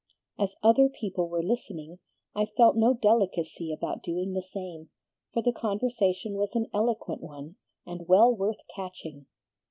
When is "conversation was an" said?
5.53-6.65